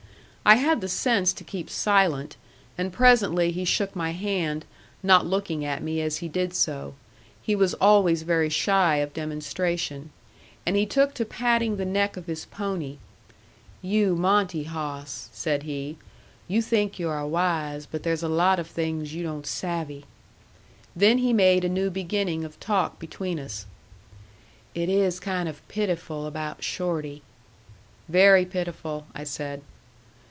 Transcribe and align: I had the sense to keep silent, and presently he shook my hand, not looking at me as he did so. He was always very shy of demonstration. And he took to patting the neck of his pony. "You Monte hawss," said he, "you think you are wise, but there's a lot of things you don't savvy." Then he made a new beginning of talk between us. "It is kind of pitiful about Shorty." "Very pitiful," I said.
I 0.43 0.55
had 0.55 0.81
the 0.81 0.89
sense 0.89 1.33
to 1.33 1.43
keep 1.43 1.69
silent, 1.69 2.35
and 2.75 2.91
presently 2.91 3.51
he 3.51 3.63
shook 3.63 3.95
my 3.95 4.09
hand, 4.09 4.65
not 5.03 5.25
looking 5.25 5.63
at 5.63 5.83
me 5.83 6.01
as 6.01 6.17
he 6.17 6.27
did 6.27 6.55
so. 6.55 6.95
He 7.43 7.55
was 7.55 7.75
always 7.75 8.23
very 8.23 8.49
shy 8.49 8.95
of 8.97 9.13
demonstration. 9.13 10.09
And 10.65 10.75
he 10.75 10.87
took 10.87 11.13
to 11.13 11.25
patting 11.25 11.77
the 11.77 11.85
neck 11.85 12.17
of 12.17 12.25
his 12.25 12.45
pony. 12.45 12.97
"You 13.83 14.15
Monte 14.15 14.63
hawss," 14.63 15.29
said 15.31 15.61
he, 15.63 15.97
"you 16.47 16.61
think 16.63 16.97
you 16.97 17.07
are 17.07 17.25
wise, 17.25 17.85
but 17.85 18.01
there's 18.01 18.23
a 18.23 18.27
lot 18.27 18.57
of 18.59 18.65
things 18.67 19.13
you 19.13 19.21
don't 19.21 19.45
savvy." 19.47 20.05
Then 20.95 21.19
he 21.19 21.31
made 21.33 21.63
a 21.63 21.69
new 21.69 21.91
beginning 21.91 22.43
of 22.43 22.59
talk 22.59 22.97
between 22.97 23.39
us. 23.39 23.67
"It 24.73 24.89
is 24.89 25.19
kind 25.19 25.47
of 25.47 25.65
pitiful 25.67 26.25
about 26.25 26.63
Shorty." 26.63 27.21
"Very 28.09 28.43
pitiful," 28.43 29.05
I 29.13 29.23
said. 29.23 29.61